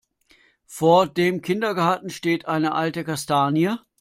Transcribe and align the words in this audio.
Vor 0.65 1.05
dem 1.05 1.43
Kindergarten 1.43 2.09
steht 2.09 2.47
eine 2.47 2.73
alte 2.73 3.03
Kastanie. 3.03 3.75